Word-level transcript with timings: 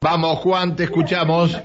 Vamos, 0.00 0.38
Juan, 0.38 0.76
te 0.76 0.84
escuchamos. 0.84 1.60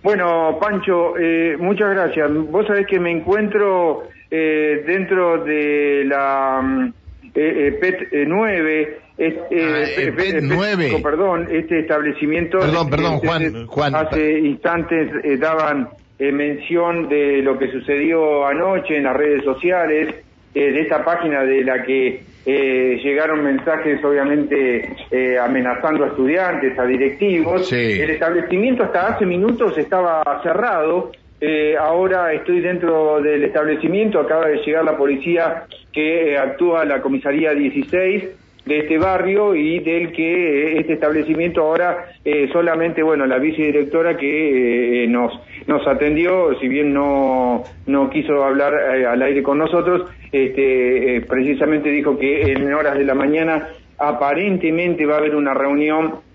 Bueno, 0.00 0.56
Pancho, 0.60 1.18
eh, 1.18 1.56
muchas 1.58 1.90
gracias. 1.90 2.30
Vos 2.32 2.64
sabés 2.64 2.86
que 2.86 3.00
me 3.00 3.10
encuentro 3.10 4.04
eh, 4.30 4.84
dentro 4.86 5.42
de 5.44 6.04
la 6.06 6.60
mm, 6.62 6.92
eh, 7.34 7.66
eh, 7.66 7.72
PET 7.80 8.24
9. 8.28 8.98
Este, 9.18 9.64
Ah, 9.64 9.82
eh, 10.00 10.12
PET 10.12 10.42
9. 10.42 11.00
Perdón, 11.02 11.48
este 11.50 11.80
establecimiento. 11.80 12.60
Perdón, 12.60 12.88
perdón, 12.88 13.18
Juan, 13.18 13.66
Juan. 13.66 13.96
Hace 13.96 14.38
instantes 14.38 15.10
eh, 15.24 15.36
daban 15.36 15.88
eh, 16.20 16.30
mención 16.30 17.08
de 17.08 17.42
lo 17.42 17.58
que 17.58 17.72
sucedió 17.72 18.46
anoche 18.46 18.96
en 18.96 19.02
las 19.02 19.16
redes 19.16 19.42
sociales, 19.42 20.14
eh, 20.54 20.70
de 20.70 20.82
esta 20.82 21.04
página 21.04 21.42
de 21.42 21.64
la 21.64 21.82
que 21.82 22.22
eh, 22.48 23.00
llegaron 23.02 23.42
mensajes, 23.42 24.02
obviamente, 24.04 24.88
eh, 25.10 25.36
amenazando 25.36 26.04
a 26.04 26.08
estudiantes, 26.08 26.78
a 26.78 26.84
directivos. 26.86 27.68
Sí. 27.68 27.74
El 27.74 28.10
establecimiento 28.10 28.84
hasta 28.84 29.08
hace 29.08 29.26
minutos 29.26 29.76
estaba 29.76 30.22
cerrado. 30.44 31.10
Eh, 31.40 31.76
ahora 31.76 32.32
estoy 32.32 32.60
dentro 32.60 33.20
del 33.20 33.42
establecimiento, 33.44 34.20
acaba 34.20 34.46
de 34.46 34.58
llegar 34.58 34.84
la 34.84 34.96
policía 34.96 35.64
que 35.92 36.32
eh, 36.32 36.38
actúa 36.38 36.84
la 36.84 37.02
comisaría 37.02 37.50
16 37.50 38.24
de 38.66 38.78
este 38.80 38.98
barrio 38.98 39.54
y 39.54 39.78
del 39.78 40.12
que 40.12 40.74
eh, 40.74 40.80
este 40.80 40.94
establecimiento 40.94 41.62
ahora 41.62 42.06
eh, 42.24 42.48
solamente, 42.52 43.02
bueno, 43.02 43.24
la 43.24 43.38
vicedirectora 43.38 44.16
que 44.16 45.04
eh, 45.04 45.06
nos 45.08 45.32
nos 45.66 45.86
atendió, 45.86 46.58
si 46.60 46.68
bien 46.68 46.92
no 46.92 47.62
no 47.86 48.10
quiso 48.10 48.44
hablar 48.44 48.74
eh, 48.74 49.06
al 49.06 49.22
aire 49.22 49.42
con 49.42 49.58
nosotros, 49.58 50.10
este 50.32 51.16
eh, 51.16 51.20
precisamente 51.22 51.90
dijo 51.90 52.18
que 52.18 52.52
en 52.52 52.72
horas 52.74 52.98
de 52.98 53.04
la 53.04 53.14
mañana 53.14 53.68
aparentemente 53.98 55.06
va 55.06 55.14
a 55.14 55.18
haber 55.18 55.34
una 55.36 55.54
reunión 55.54 56.26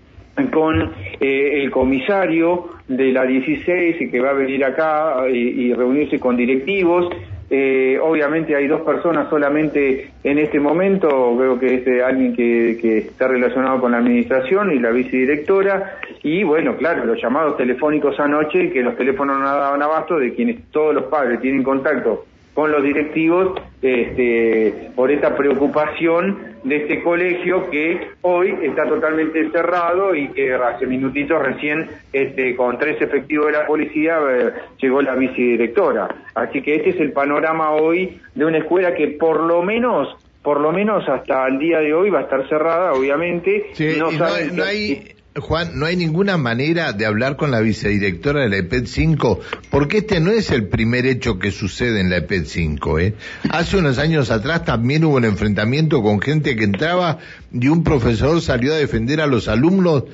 con 0.52 0.92
eh, 1.20 1.62
el 1.62 1.70
comisario 1.70 2.70
de 2.88 3.12
la 3.12 3.24
16 3.24 4.00
y 4.00 4.10
que 4.10 4.20
va 4.20 4.30
a 4.30 4.34
venir 4.34 4.64
acá 4.64 5.26
eh, 5.26 5.32
y, 5.32 5.66
y 5.66 5.74
reunirse 5.74 6.18
con 6.18 6.36
directivos. 6.36 7.08
Eh, 7.54 7.98
obviamente 8.00 8.56
hay 8.56 8.66
dos 8.66 8.80
personas 8.80 9.28
solamente 9.28 10.10
en 10.24 10.38
este 10.38 10.58
momento, 10.58 11.36
creo 11.36 11.60
que 11.60 11.74
es 11.74 11.86
eh, 11.86 12.02
alguien 12.02 12.34
que, 12.34 12.78
que 12.80 12.96
está 12.96 13.28
relacionado 13.28 13.78
con 13.78 13.92
la 13.92 13.98
administración 13.98 14.72
y 14.72 14.78
la 14.78 14.90
vicedirectora, 14.90 15.98
y 16.22 16.44
bueno, 16.44 16.78
claro, 16.78 17.04
los 17.04 17.20
llamados 17.20 17.58
telefónicos 17.58 18.18
anoche, 18.18 18.70
que 18.70 18.80
los 18.80 18.96
teléfonos 18.96 19.38
no 19.38 19.44
daban 19.44 19.82
abasto, 19.82 20.18
de 20.18 20.32
quienes 20.32 20.62
todos 20.70 20.94
los 20.94 21.04
padres 21.04 21.42
tienen 21.42 21.62
contacto 21.62 22.24
con 22.54 22.70
los 22.70 22.82
directivos 22.82 23.60
este, 23.80 24.90
por 24.94 25.10
esta 25.10 25.34
preocupación 25.36 26.52
de 26.64 26.76
este 26.76 27.02
colegio 27.02 27.68
que 27.70 28.08
hoy 28.20 28.54
está 28.62 28.86
totalmente 28.86 29.50
cerrado 29.50 30.14
y 30.14 30.28
que 30.28 30.54
hace 30.54 30.86
minutitos 30.86 31.42
recién 31.42 31.88
este, 32.12 32.54
con 32.54 32.78
tres 32.78 33.00
efectivos 33.00 33.46
de 33.46 33.52
la 33.52 33.66
policía 33.66 34.18
eh, 34.30 34.52
llegó 34.78 35.02
la 35.02 35.14
vicedirectora. 35.14 36.08
Así 36.34 36.62
que 36.62 36.76
este 36.76 36.90
es 36.90 37.00
el 37.00 37.12
panorama 37.12 37.72
hoy 37.72 38.20
de 38.34 38.44
una 38.44 38.58
escuela 38.58 38.94
que 38.94 39.08
por 39.08 39.40
lo 39.40 39.62
menos 39.62 40.16
por 40.42 40.60
lo 40.60 40.72
menos 40.72 41.08
hasta 41.08 41.46
el 41.46 41.58
día 41.58 41.78
de 41.78 41.94
hoy 41.94 42.10
va 42.10 42.18
a 42.18 42.22
estar 42.22 42.48
cerrada, 42.48 42.92
obviamente. 42.94 43.70
Sí, 43.74 43.94
no, 43.96 44.10
saben 44.10 44.56
no 44.56 44.64
hay, 44.64 45.14
Juan, 45.40 45.78
no 45.78 45.86
hay 45.86 45.96
ninguna 45.96 46.36
manera 46.36 46.92
de 46.92 47.06
hablar 47.06 47.36
con 47.36 47.50
la 47.50 47.60
vicedirectora 47.60 48.42
de 48.42 48.50
la 48.50 48.56
EPET 48.58 48.84
5, 48.84 49.40
porque 49.70 49.98
este 49.98 50.20
no 50.20 50.30
es 50.30 50.50
el 50.50 50.68
primer 50.68 51.06
hecho 51.06 51.38
que 51.38 51.50
sucede 51.50 52.00
en 52.00 52.10
la 52.10 52.18
EPET 52.18 52.44
5. 52.44 52.98
¿eh? 52.98 53.14
Hace 53.50 53.78
unos 53.78 53.98
años 53.98 54.30
atrás 54.30 54.66
también 54.66 55.04
hubo 55.04 55.16
un 55.16 55.24
enfrentamiento 55.24 56.02
con 56.02 56.20
gente 56.20 56.54
que 56.54 56.64
entraba 56.64 57.18
y 57.50 57.68
un 57.68 57.82
profesor 57.82 58.42
salió 58.42 58.74
a 58.74 58.76
defender 58.76 59.22
a 59.22 59.26
los 59.26 59.48
alumnos 59.48 60.04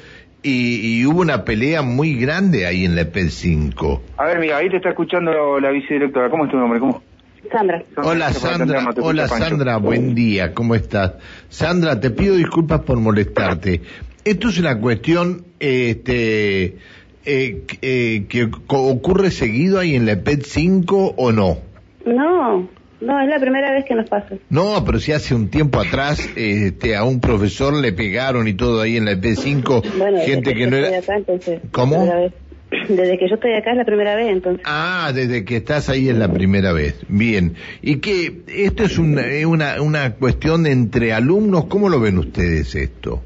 y, 0.44 1.00
y 1.00 1.04
hubo 1.04 1.20
una 1.20 1.44
pelea 1.44 1.82
muy 1.82 2.14
grande 2.14 2.66
ahí 2.66 2.84
en 2.84 2.94
la 2.94 3.00
EPET 3.00 3.30
5. 3.30 4.02
A 4.18 4.24
ver, 4.24 4.38
mira, 4.38 4.58
ahí 4.58 4.70
te 4.70 4.76
está 4.76 4.90
escuchando 4.90 5.58
la 5.58 5.70
vicedirectora. 5.70 6.30
¿Cómo 6.30 6.44
es 6.44 6.50
tu 6.52 6.56
nombre? 6.56 6.78
¿Cómo? 6.78 7.02
Sandra. 7.50 7.82
Hola 7.96 8.32
Sandra, 8.32 8.90
hola. 9.00 9.28
Sandra, 9.28 9.76
buen 9.78 10.14
día, 10.14 10.52
¿cómo 10.54 10.74
estás? 10.74 11.14
Sandra, 11.48 11.98
te 11.98 12.10
pido 12.10 12.34
disculpas 12.36 12.80
por 12.80 12.98
molestarte. 12.98 13.80
Esto 14.28 14.50
es 14.50 14.58
una 14.58 14.78
cuestión 14.78 15.46
este, 15.58 16.76
eh, 17.24 17.62
eh, 17.80 18.26
que 18.28 18.50
ocurre 18.66 19.30
seguido 19.30 19.78
ahí 19.78 19.94
en 19.94 20.04
la 20.04 20.12
EPET 20.12 20.42
5 20.44 21.14
o 21.16 21.32
no. 21.32 21.56
No, 22.04 22.68
no, 23.00 23.20
es 23.22 23.28
la 23.30 23.40
primera 23.40 23.72
vez 23.72 23.86
que 23.86 23.94
nos 23.94 24.06
pasa. 24.10 24.36
No, 24.50 24.84
pero 24.84 25.00
si 25.00 25.12
hace 25.12 25.34
un 25.34 25.48
tiempo 25.48 25.80
atrás 25.80 26.28
este, 26.36 26.94
a 26.94 27.04
un 27.04 27.22
profesor 27.22 27.72
le 27.72 27.94
pegaron 27.94 28.46
y 28.48 28.52
todo 28.52 28.82
ahí 28.82 28.98
en 28.98 29.06
la 29.06 29.12
EPET 29.12 29.38
5, 29.38 29.82
Bueno, 29.96 30.18
gente 30.20 30.54
que 30.54 30.66
no 30.66 30.76
era... 30.76 30.98
acá, 30.98 31.16
entonces. 31.16 31.62
¿Cómo? 31.72 32.06
Desde 32.90 33.16
que 33.18 33.30
yo 33.30 33.36
estoy 33.36 33.54
acá 33.54 33.70
es 33.70 33.78
la 33.78 33.86
primera 33.86 34.14
vez, 34.14 34.28
entonces. 34.28 34.62
Ah, 34.66 35.10
desde 35.14 35.46
que 35.46 35.56
estás 35.56 35.88
ahí 35.88 36.10
es 36.10 36.16
la 36.16 36.30
primera 36.30 36.74
vez. 36.74 36.96
Bien. 37.08 37.54
Y 37.80 37.96
que 37.96 38.42
esto 38.46 38.84
es 38.84 38.98
una, 38.98 39.26
eh, 39.26 39.46
una, 39.46 39.80
una 39.80 40.16
cuestión 40.16 40.66
entre 40.66 41.14
alumnos. 41.14 41.64
¿Cómo 41.64 41.88
lo 41.88 41.98
ven 41.98 42.18
ustedes 42.18 42.74
esto? 42.74 43.22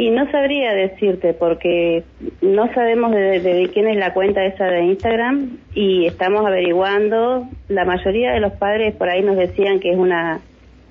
Y 0.00 0.08
no 0.08 0.30
sabría 0.30 0.72
decirte 0.72 1.34
porque 1.34 2.04
no 2.40 2.72
sabemos 2.72 3.10
de, 3.12 3.38
de 3.40 3.68
quién 3.70 3.86
es 3.86 3.98
la 3.98 4.14
cuenta 4.14 4.42
esa 4.46 4.64
de 4.64 4.84
Instagram 4.84 5.58
y 5.74 6.06
estamos 6.06 6.46
averiguando. 6.46 7.46
La 7.68 7.84
mayoría 7.84 8.32
de 8.32 8.40
los 8.40 8.54
padres 8.54 8.94
por 8.96 9.10
ahí 9.10 9.22
nos 9.22 9.36
decían 9.36 9.78
que 9.78 9.90
es 9.90 9.98
una 9.98 10.40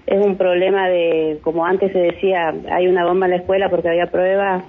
es 0.06 0.24
un 0.24 0.38
problema 0.38 0.88
de, 0.90 1.40
como 1.42 1.66
antes 1.66 1.92
se 1.92 1.98
decía, 1.98 2.54
hay 2.72 2.88
una 2.88 3.04
bomba 3.04 3.26
en 3.26 3.32
la 3.32 3.38
escuela 3.38 3.68
porque 3.72 3.90
había 3.90 4.12
pruebas, 4.12 4.64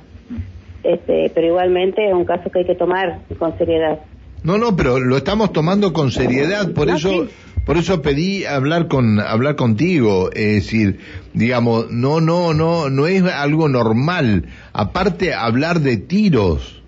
este, 0.85 1.31
pero 1.35 1.47
igualmente 1.47 2.09
es 2.09 2.15
un 2.15 2.25
caso 2.25 2.49
que 2.51 2.61
hay 2.61 2.65
que 2.65 2.77
tomar 2.77 3.19
con 3.39 3.59
seriedad. 3.59 3.99
No, 4.43 4.57
no, 4.57 4.75
pero 4.75 4.99
lo 4.99 5.19
estamos 5.19 5.53
tomando 5.53 5.93
con 5.93 6.11
seriedad, 6.11 6.73
por 6.73 6.89
eso, 6.89 7.11
sí. 7.11 7.31
Por 7.71 7.77
eso 7.79 8.03
pedí 8.03 8.45
hablar 8.47 8.89
con, 8.89 9.21
hablar 9.21 9.55
contigo, 9.55 10.31
es 10.33 10.55
decir, 10.57 10.99
digamos, 11.35 11.89
no, 11.93 12.21
no, 12.21 12.53
no, 12.53 12.91
no 12.91 13.07
es 13.07 13.23
algo 13.23 13.69
normal. 13.69 14.47
Aparte, 14.73 15.35
hablar 15.35 15.79
de 15.79 15.97
tiros. 15.97 16.83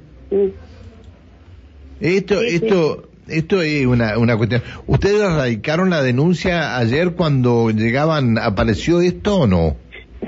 Esto, 2.01 2.41
Sí, 2.41 2.49
sí. 2.49 2.55
esto, 2.67 3.05
esto 3.29 3.63
es 3.63 3.87
una, 3.87 4.19
una 4.19 4.37
cuestión. 4.37 4.61
¿Ustedes 4.89 5.23
radicaron 5.23 5.89
la 5.89 6.03
denuncia 6.03 6.77
ayer 6.77 7.13
cuando 7.13 7.71
llegaban, 7.71 8.37
apareció 8.37 9.01
esto 9.03 9.43
o 9.43 9.47
no? 9.47 9.77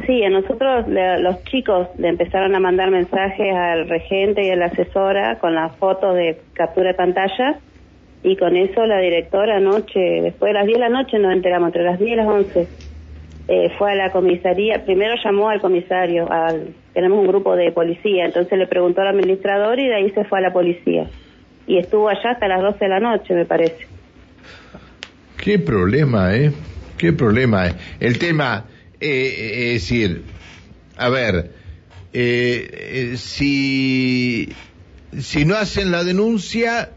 Sí, 0.07 0.23
a 0.23 0.31
nosotros 0.31 0.87
le- 0.87 1.19
los 1.21 1.43
chicos 1.47 1.89
le 1.99 2.11
empezaron 2.11 2.55
a 2.55 2.61
mandar 2.61 2.93
mensajes 2.93 3.53
al 3.57 3.89
regente 3.89 4.47
y 4.47 4.51
a 4.51 4.55
la 4.57 4.67
asesora 4.67 5.41
con 5.41 5.53
las 5.53 5.75
fotos 5.79 6.15
de 6.15 6.41
captura 6.53 6.91
de 6.91 6.95
pantalla 6.95 7.59
y 8.25 8.37
con 8.37 8.57
eso 8.57 8.87
la 8.87 8.99
directora 9.01 9.59
anoche, 9.59 10.01
después 10.01 10.51
de 10.51 10.55
las 10.55 10.67
10 10.67 10.79
de 10.79 10.81
la 10.81 10.89
noche 10.89 11.19
nos 11.19 11.33
enteramos, 11.33 11.69
entre 11.69 11.85
las 11.85 11.99
10 11.99 12.11
y 12.11 12.17
las 12.17 12.27
11, 12.27 12.69
eh, 13.47 13.71
fue 13.79 13.93
a 13.93 13.95
la 13.95 14.11
comisaría, 14.11 14.83
primero 14.85 15.15
llamó 15.23 15.51
al 15.51 15.61
comisario, 15.61 16.33
al, 16.33 16.75
tenemos 16.95 17.19
un 17.19 17.27
grupo 17.27 17.55
de 17.55 17.71
policía, 17.71 18.25
entonces 18.25 18.59
le 18.59 18.67
preguntó 18.67 19.03
al 19.03 19.09
administrador 19.09 19.79
y 19.79 19.87
de 19.89 19.95
ahí 19.95 20.11
se 20.13 20.25
fue 20.25 20.39
a 20.39 20.43
la 20.43 20.53
policía. 20.55 21.07
Y 21.67 21.77
estuvo 21.77 22.09
allá 22.09 22.31
hasta 22.31 22.49
las 22.49 22.63
12 22.63 22.79
de 22.79 22.89
la 22.89 23.01
noche, 23.01 23.35
me 23.35 23.45
parece. 23.45 23.87
Qué 25.37 25.59
problema, 25.59 26.35
¿eh? 26.35 26.51
Qué 26.97 27.13
problema. 27.13 27.67
eh. 27.67 27.73
El 28.01 28.19
tema, 28.19 28.65
eh, 29.01 29.07
eh, 29.07 29.75
es 29.75 29.83
decir, 29.83 30.23
a 30.97 31.11
ver, 31.11 31.51
eh, 32.15 33.13
si, 33.17 34.49
si 35.19 35.45
no 35.45 35.57
hacen 35.57 35.91
la 35.91 36.05
denuncia, 36.05 36.91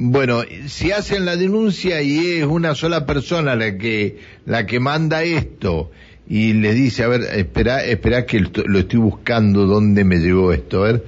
bueno, 0.00 0.42
si 0.68 0.92
hacen 0.92 1.24
la 1.24 1.36
denuncia 1.36 2.00
y 2.02 2.38
es 2.38 2.44
una 2.44 2.76
sola 2.76 3.04
persona 3.04 3.56
la 3.56 3.76
que, 3.76 4.18
la 4.46 4.64
que 4.64 4.78
manda 4.78 5.24
esto 5.24 5.90
y 6.28 6.52
le 6.52 6.72
dice, 6.72 7.02
a 7.02 7.08
ver, 7.08 7.22
espera, 7.22 7.84
espera 7.84 8.24
que 8.24 8.38
lo 8.40 8.78
estoy 8.78 9.00
buscando, 9.00 9.66
dónde 9.66 10.04
me 10.04 10.18
llegó 10.18 10.52
esto, 10.52 10.84
a 10.84 10.92
ver, 10.92 11.04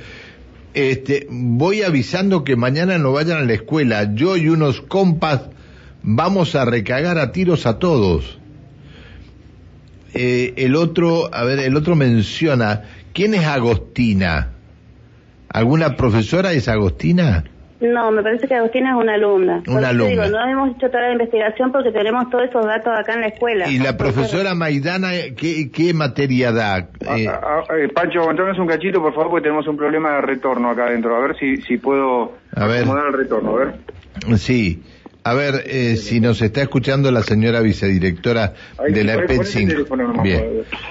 este, 0.75 1.29
voy 1.31 1.83
avisando 1.83 2.43
que 2.43 2.57
mañana 2.57 2.99
no 2.99 3.13
vayan 3.13 3.39
a 3.39 3.45
la 3.45 3.53
escuela. 3.55 4.13
Yo 4.15 4.37
y 4.37 4.49
unos 4.49 4.81
compas 4.81 5.43
vamos 6.03 6.57
a 6.57 6.65
recagar 6.65 7.19
a 7.19 7.31
tiros 7.31 7.67
a 7.67 7.79
todos. 7.79 8.39
Eh, 10.15 10.55
el 10.57 10.75
otro, 10.75 11.33
a 11.33 11.45
ver, 11.45 11.61
el 11.61 11.77
otro 11.77 11.95
menciona, 11.95 12.83
¿quién 13.13 13.35
es 13.35 13.45
Agostina? 13.45 14.55
¿Alguna 15.49 15.97
profesora 15.97 16.53
es 16.53 16.67
Agostina? 16.67 17.45
No, 17.81 18.11
me 18.11 18.23
parece 18.23 18.47
que 18.47 18.55
Agustina 18.55 18.91
es 18.91 18.97
una 19.03 19.15
alumna. 19.15 19.63
Eso 19.67 19.79
alumna. 19.79 20.11
Digo, 20.11 20.27
no 20.27 20.49
hemos 20.51 20.77
hecho 20.77 20.89
toda 20.91 21.03
la 21.07 21.13
investigación 21.13 21.73
porque 21.73 21.91
tenemos 21.93 22.29
todos 22.29 22.45
esos 22.49 22.65
datos 22.67 22.93
acá 22.99 23.15
en 23.15 23.21
la 23.23 23.29
escuela. 23.29 23.69
Y 23.69 23.79
la 23.79 23.97
profesora 23.97 24.55
Maidana, 24.55 25.11
¿qué, 25.37 25.71
qué 25.73 25.95
materia 25.95 26.53
da? 26.53 26.79
Eh, 26.79 27.27
Ah, 27.27 27.41
ah, 27.43 27.61
ah, 27.71 27.75
eh, 27.79 27.89
Pancho, 27.89 28.21
aguantanos 28.21 28.59
un 28.59 28.67
cachito, 28.67 29.01
por 29.01 29.15
favor, 29.15 29.31
porque 29.31 29.45
tenemos 29.45 29.67
un 29.67 29.77
problema 29.79 30.17
de 30.17 30.21
retorno 30.23 30.71
acá 30.71 30.85
adentro. 30.87 31.17
A 31.17 31.21
ver 31.21 31.37
si, 31.39 31.57
si 31.63 31.79
puedo 31.79 32.35
A 32.55 32.67
ver. 32.67 32.83
acomodar 32.83 33.07
el 33.07 33.13
retorno. 33.15 33.57
A 33.57 33.59
ver. 33.65 34.39
sí. 34.39 34.83
A 35.23 35.35
ver, 35.35 35.65
eh, 35.67 35.97
si 35.97 36.19
nos 36.21 36.41
está 36.41 36.63
escuchando 36.63 37.11
la 37.11 37.23
señora 37.23 37.61
vicedirectora 37.61 38.55
Ahí, 38.79 38.93
de 38.93 39.05
la 39.05 39.15
EPET 39.15 39.37
pon 39.37 39.41
ese 39.45 39.59
5. 39.59 39.73
teléfono 39.73 40.03
nomás, 40.09 40.23
Bien. 40.23 40.41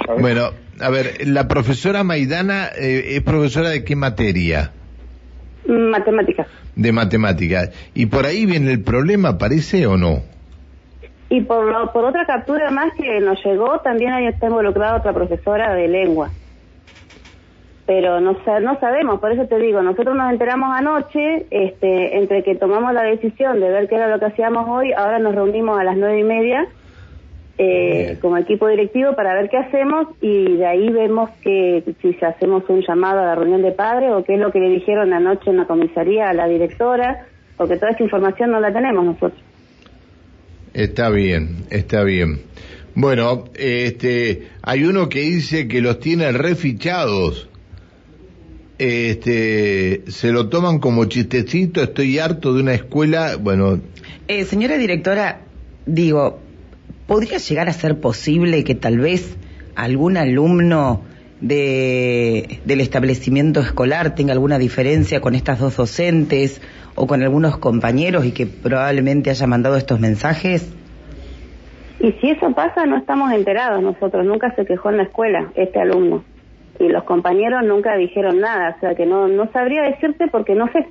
a 0.07 0.11
ver. 0.13 0.21
Bueno, 0.21 0.49
a 0.79 0.89
ver, 0.91 1.27
la 1.27 1.47
profesora 1.47 2.03
Maidana 2.03 2.67
eh, 2.77 3.15
es 3.15 3.21
profesora 3.23 3.69
de 3.69 3.83
qué 3.83 3.95
materia? 3.95 4.71
Matemáticas. 5.65 6.47
De 6.75 6.91
matemáticas. 6.91 7.71
¿Y 7.93 8.05
por 8.07 8.25
ahí 8.25 8.45
viene 8.45 8.71
el 8.71 8.83
problema, 8.83 9.37
parece 9.37 9.85
o 9.87 9.97
no? 9.97 10.21
Y 11.29 11.41
por, 11.41 11.65
lo- 11.65 11.91
por 11.91 12.05
otra 12.05 12.25
captura 12.25 12.71
más 12.71 12.91
que 12.97 13.19
nos 13.19 13.43
llegó, 13.45 13.79
también 13.81 14.11
ahí 14.13 14.25
está 14.27 14.47
involucrada 14.47 14.95
otra 14.97 15.13
profesora 15.13 15.73
de 15.75 15.87
lengua. 15.87 16.31
Pero 17.85 18.19
no, 18.19 18.33
no 18.61 18.79
sabemos, 18.79 19.19
por 19.19 19.31
eso 19.31 19.47
te 19.47 19.57
digo, 19.57 19.81
nosotros 19.81 20.15
nos 20.15 20.31
enteramos 20.31 20.69
anoche, 20.77 21.47
este, 21.49 22.17
entre 22.17 22.43
que 22.43 22.55
tomamos 22.55 22.93
la 22.93 23.01
decisión 23.03 23.59
de 23.59 23.69
ver 23.69 23.87
qué 23.87 23.95
era 23.95 24.07
lo 24.07 24.19
que 24.19 24.25
hacíamos 24.25 24.67
hoy, 24.69 24.91
ahora 24.93 25.17
nos 25.19 25.33
reunimos 25.33 25.79
a 25.79 25.83
las 25.83 25.97
nueve 25.97 26.19
y 26.19 26.23
media 26.23 26.67
eh, 27.61 28.17
como 28.21 28.37
equipo 28.37 28.69
directivo 28.69 29.17
para 29.17 29.33
ver 29.33 29.49
qué 29.49 29.57
hacemos 29.57 30.07
y 30.21 30.55
de 30.55 30.65
ahí 30.65 30.89
vemos 30.89 31.29
que 31.43 31.83
si 32.01 32.15
hacemos 32.23 32.63
un 32.69 32.81
llamado 32.87 33.19
a 33.19 33.25
la 33.25 33.35
reunión 33.35 33.61
de 33.61 33.73
padres 33.73 34.11
o 34.13 34.23
qué 34.23 34.35
es 34.35 34.39
lo 34.39 34.49
que 34.49 34.59
le 34.59 34.69
dijeron 34.69 35.11
anoche 35.11 35.49
en 35.49 35.57
la 35.57 35.67
comisaría 35.67 36.29
a 36.29 36.33
la 36.33 36.47
directora, 36.47 37.27
porque 37.57 37.75
toda 37.75 37.91
esta 37.91 38.03
información 38.03 38.51
no 38.51 38.61
la 38.61 38.71
tenemos 38.71 39.03
nosotros. 39.03 39.41
Está 40.73 41.09
bien, 41.09 41.65
está 41.69 42.03
bien. 42.03 42.43
Bueno, 42.95 43.43
este, 43.55 44.47
hay 44.61 44.85
uno 44.85 45.09
que 45.09 45.19
dice 45.19 45.67
que 45.67 45.81
los 45.81 45.99
tiene 45.99 46.31
refichados. 46.31 47.49
Este, 48.77 50.03
se 50.07 50.31
lo 50.31 50.47
toman 50.47 50.79
como 50.79 51.03
chistecito, 51.05 51.83
estoy 51.83 52.19
harto 52.19 52.53
de 52.53 52.61
una 52.61 52.73
escuela, 52.73 53.35
bueno, 53.37 53.81
Eh, 54.29 54.45
señora 54.45 54.77
directora, 54.77 55.41
digo, 55.85 56.39
¿podría 57.09 57.39
llegar 57.39 57.67
a 57.69 57.73
ser 57.73 57.99
posible 57.99 58.63
que 58.63 58.75
tal 58.75 58.99
vez 58.99 59.35
algún 59.75 60.15
alumno 60.15 61.01
de, 61.41 62.59
del 62.65 62.81
establecimiento 62.81 63.61
escolar 63.61 64.13
tenga 64.13 64.33
alguna 64.33 64.59
diferencia 64.59 65.19
con 65.19 65.33
estas 65.33 65.57
dos 65.59 65.75
docentes 65.75 66.61
o 66.93 67.07
con 67.07 67.23
algunos 67.23 67.57
compañeros 67.57 68.25
y 68.25 68.31
que 68.31 68.45
probablemente 68.45 69.31
haya 69.31 69.47
mandado 69.47 69.75
estos 69.75 69.99
mensajes? 69.99 70.71
Y 71.99 72.11
si 72.21 72.29
eso 72.29 72.51
pasa, 72.51 72.85
no 72.85 72.97
estamos 72.97 73.33
enterados 73.33 73.81
nosotros. 73.81 74.23
Nunca 74.23 74.53
se 74.55 74.63
quejó 74.65 74.91
en 74.91 74.97
la 74.97 75.03
escuela 75.03 75.51
este 75.55 75.81
alumno. 75.81 76.23
Y 76.79 76.89
los 76.89 77.05
compañeros 77.05 77.63
nunca 77.65 77.95
dijeron 77.95 78.39
nada. 78.39 78.75
O 78.77 78.79
sea 78.81 78.93
que 78.93 79.07
no, 79.07 79.27
no 79.27 79.51
sabría 79.51 79.81
decirte 79.81 80.27
porque 80.27 80.53
no 80.53 80.71
sé. 80.71 80.87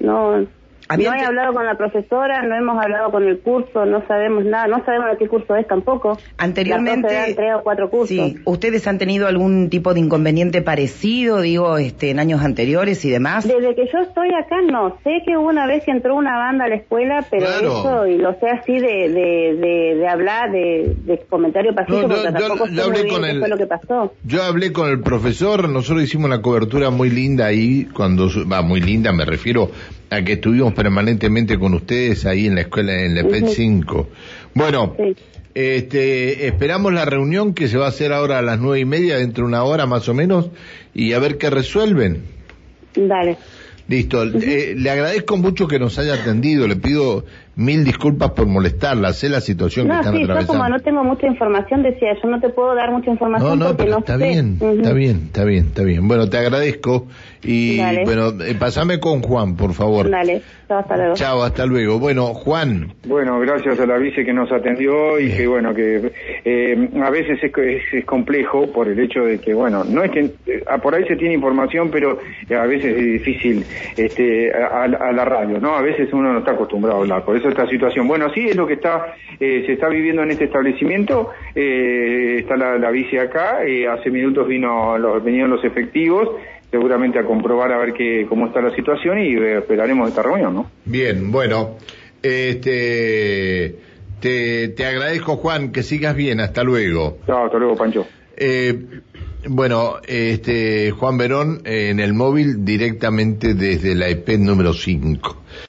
No, 0.00 0.44
Había 0.92 1.10
no 1.12 1.16
he 1.16 1.24
hablado 1.24 1.54
con 1.54 1.64
la 1.66 1.76
profesora, 1.76 2.42
no 2.42 2.54
hemos 2.56 2.82
hablado 2.82 3.10
con 3.10 3.24
el 3.24 3.38
curso, 3.40 3.84
no 3.86 4.06
sabemos 4.06 4.44
nada. 4.44 4.66
No 4.66 4.84
sabemos 4.84 5.10
de 5.12 5.16
qué 5.18 5.28
curso 5.28 5.54
es 5.56 5.66
tampoco. 5.66 6.18
Anteriormente, 6.36 7.12
dan 7.14 7.34
tres 7.34 7.54
o 7.56 7.62
cuatro 7.62 7.88
cursos. 7.90 8.08
sí, 8.08 8.36
¿ustedes 8.44 8.86
han 8.86 8.98
tenido 8.98 9.26
algún 9.28 9.70
tipo 9.70 9.94
de 9.94 10.00
inconveniente 10.00 10.62
parecido, 10.62 11.40
digo, 11.40 11.78
este, 11.78 12.10
en 12.10 12.18
años 12.18 12.42
anteriores 12.42 13.04
y 13.04 13.10
demás? 13.10 13.46
Desde 13.46 13.74
que 13.74 13.86
yo 13.92 13.98
estoy 14.00 14.28
acá, 14.34 14.56
no. 14.62 14.98
Sé 15.04 15.22
que 15.24 15.36
hubo 15.36 15.48
una 15.48 15.66
vez 15.66 15.84
que 15.84 15.90
entró 15.92 16.16
una 16.16 16.36
banda 16.38 16.64
a 16.64 16.68
la 16.68 16.74
escuela, 16.76 17.24
pero 17.30 17.46
Claro. 17.46 17.68
eso, 17.80 18.06
y 18.06 18.18
lo 18.18 18.32
sé 18.40 18.48
así 18.50 18.72
de, 18.78 19.08
de, 19.08 19.56
de, 19.60 19.94
de 19.96 20.08
hablar, 20.08 20.50
de, 20.50 20.94
de 21.04 21.18
comentario 21.28 21.74
pasivo, 21.74 22.02
No, 22.02 22.08
no, 22.08 22.14
porque 22.16 22.32
yo- 22.32 22.48
tampoco 22.48 22.66
yo 22.68 22.74
sé 22.74 22.82
hablé 22.82 22.92
muy 22.98 23.02
bien 23.04 23.14
con 23.14 23.22
qué 23.22 23.30
el- 23.30 23.38
fue 23.40 23.48
lo 23.48 23.56
que 23.58 23.66
pasó. 23.66 24.12
Yo 24.24 24.42
hablé 24.42 24.72
con 24.72 24.88
el 24.90 25.00
profesor, 25.00 25.68
nosotros 25.68 26.02
hicimos 26.04 26.26
una 26.26 26.42
cobertura 26.42 26.90
muy 26.90 27.10
linda 27.10 27.46
ahí, 27.46 27.86
cuando, 27.94 28.28
va, 28.50 28.62
muy 28.62 28.80
linda, 28.80 29.12
me 29.12 29.24
refiero 29.24 29.70
a 30.10 30.22
que 30.22 30.32
estuvimos 30.34 30.74
permanentemente 30.74 31.58
con 31.58 31.74
ustedes 31.74 32.26
ahí 32.26 32.46
en 32.46 32.56
la 32.56 32.62
escuela, 32.62 33.00
en 33.04 33.14
la 33.14 33.22
PET 33.22 33.44
Ujú. 33.44 33.52
5. 33.52 34.08
Bueno, 34.54 34.96
Sí. 34.98 35.16
este, 35.54 36.46
esperamos 36.48 36.92
la 36.92 37.04
reunión 37.04 37.54
que 37.54 37.68
se 37.68 37.78
va 37.78 37.86
a 37.86 37.90
hacer 37.90 38.12
ahora 38.12 38.38
a 38.38 38.42
las 38.42 38.58
nueve 38.58 38.80
y 38.80 38.84
media, 38.84 39.16
dentro 39.18 39.44
de 39.44 39.48
una 39.48 39.62
hora 39.62 39.86
más 39.86 40.08
o 40.08 40.14
menos, 40.14 40.50
y 40.94 41.12
a 41.12 41.18
ver 41.20 41.38
qué 41.38 41.48
resuelven. 41.50 42.22
Dale. 42.96 43.36
Listo, 43.90 44.22
Eh, 44.22 44.74
le 44.76 44.88
agradezco 44.88 45.36
mucho 45.36 45.66
que 45.66 45.80
nos 45.80 45.98
haya 45.98 46.14
atendido, 46.14 46.68
le 46.68 46.76
pido 46.76 47.24
mil 47.56 47.84
disculpas 47.84 48.30
por 48.30 48.46
molestarla, 48.46 49.12
sé 49.12 49.28
la 49.28 49.40
situación 49.40 49.86
que 49.88 49.92
No, 49.92 49.98
están 49.98 50.14
sí, 50.14 50.20
yo 50.20 50.24
atravesando. 50.26 50.58
como 50.62 50.68
no 50.70 50.80
tengo 50.80 51.02
mucha 51.04 51.26
información, 51.26 51.82
decía, 51.82 52.16
yo 52.22 52.28
no 52.30 52.40
te 52.40 52.48
puedo 52.50 52.74
dar 52.76 52.90
mucha 52.92 53.06
No, 53.08 53.12
información 53.14 53.58
no, 53.58 53.66
porque 53.66 53.82
pero 53.82 53.90
no 53.94 53.98
está 53.98 54.16
sé. 54.16 54.24
bien, 54.28 54.52
está 54.60 54.92
bien, 54.92 55.16
está 55.26 55.44
bien, 55.44 55.64
está 55.66 55.82
bien. 55.82 56.06
Bueno, 56.08 56.30
te 56.30 56.38
agradezco 56.38 57.08
y 57.42 57.78
Dale. 57.78 58.04
bueno, 58.04 58.28
eh, 58.44 58.54
pasame 58.58 59.00
con 59.00 59.20
Juan, 59.22 59.56
por 59.56 59.74
favor. 59.74 60.08
Dale, 60.08 60.40
chao, 60.68 60.78
hasta 60.78 60.96
luego. 60.96 61.14
Chao, 61.16 61.42
hasta 61.42 61.66
luego. 61.66 61.98
Bueno, 61.98 62.26
Juan, 62.32 62.94
Bueno, 63.06 63.40
gracias 63.40 63.78
a 63.80 63.86
la 63.86 63.98
vice 63.98 64.24
que 64.24 64.32
nos 64.32 64.50
atendió 64.52 65.18
y 65.18 65.30
que 65.32 65.46
bueno, 65.48 65.74
que 65.74 66.12
eh, 66.44 66.88
a 67.02 67.10
veces 67.10 67.40
es, 67.42 67.52
es, 67.58 67.82
es 67.92 68.04
complejo 68.06 68.70
por 68.72 68.88
el 68.88 68.98
hecho 69.00 69.20
de 69.24 69.38
que, 69.38 69.52
bueno, 69.52 69.84
no 69.84 70.02
es 70.04 70.10
que 70.12 70.20
eh, 70.46 70.62
por 70.82 70.94
ahí 70.94 71.04
se 71.08 71.16
tiene 71.16 71.34
información, 71.34 71.90
pero 71.90 72.18
eh, 72.48 72.54
a 72.54 72.64
veces 72.66 72.96
es 72.96 73.04
difícil 73.04 73.64
este, 73.96 74.52
a, 74.52 74.84
a 74.84 75.12
la 75.12 75.24
radio, 75.24 75.58
¿no? 75.60 75.74
A 75.74 75.82
veces 75.82 76.08
uno 76.12 76.32
no 76.32 76.40
está 76.40 76.52
acostumbrado 76.52 76.98
a 76.98 77.00
hablar, 77.02 77.24
por 77.24 77.36
eso 77.36 77.48
esta 77.48 77.66
situación. 77.68 78.06
Bueno, 78.08 78.30
sí 78.34 78.48
es 78.48 78.56
lo 78.56 78.66
que 78.66 78.74
está 78.74 79.14
eh, 79.38 79.64
se 79.66 79.72
está 79.72 79.88
viviendo 79.88 80.22
en 80.22 80.30
este 80.30 80.44
establecimiento, 80.44 81.30
eh, 81.54 82.36
está 82.40 82.56
la, 82.56 82.78
la 82.78 82.90
vice 82.90 83.18
acá, 83.20 83.64
eh, 83.64 83.88
hace 83.88 84.10
minutos 84.10 84.46
vino 84.46 84.98
los, 84.98 85.24
vinieron 85.24 85.50
los 85.50 85.64
efectivos, 85.64 86.28
seguramente 86.70 87.18
a 87.18 87.24
comprobar 87.24 87.72
a 87.72 87.78
ver 87.78 87.92
qué, 87.92 88.26
cómo 88.28 88.46
está 88.46 88.60
la 88.60 88.74
situación 88.74 89.18
y 89.18 89.34
eh, 89.36 89.58
esperaremos 89.58 90.08
esta 90.08 90.22
reunión, 90.22 90.54
¿no? 90.54 90.70
bien, 90.84 91.32
bueno, 91.32 91.76
este, 92.22 93.76
te, 94.20 94.68
te 94.68 94.84
agradezco 94.84 95.36
Juan, 95.36 95.72
que 95.72 95.82
sigas 95.82 96.14
bien, 96.14 96.40
hasta 96.40 96.62
luego. 96.62 97.18
Chao, 97.26 97.46
hasta 97.46 97.58
luego, 97.58 97.76
Pancho. 97.76 98.06
Eh, 98.36 98.74
bueno, 99.48 99.96
este, 100.06 100.90
Juan 100.90 101.18
Verón 101.18 101.62
en 101.64 102.00
el 102.00 102.12
móvil 102.12 102.64
directamente 102.64 103.54
desde 103.54 103.94
la 103.94 104.08
EP 104.08 104.28
número 104.38 104.72
5. 104.72 105.36